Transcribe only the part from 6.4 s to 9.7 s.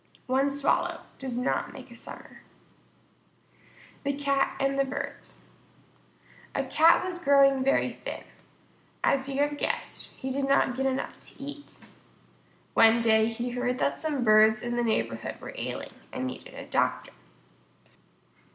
A Cat was growing very thin. As you have